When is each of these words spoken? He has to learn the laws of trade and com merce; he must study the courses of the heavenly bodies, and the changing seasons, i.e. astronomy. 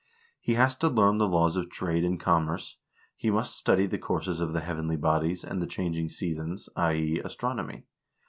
He 0.39 0.55
has 0.55 0.75
to 0.77 0.89
learn 0.89 1.19
the 1.19 1.27
laws 1.27 1.55
of 1.55 1.69
trade 1.69 2.03
and 2.03 2.19
com 2.19 2.45
merce; 2.47 2.77
he 3.15 3.29
must 3.29 3.55
study 3.55 3.85
the 3.85 3.99
courses 3.99 4.39
of 4.39 4.51
the 4.51 4.61
heavenly 4.61 4.97
bodies, 4.97 5.43
and 5.43 5.61
the 5.61 5.67
changing 5.67 6.09
seasons, 6.09 6.67
i.e. 6.75 7.19
astronomy. 7.23 7.83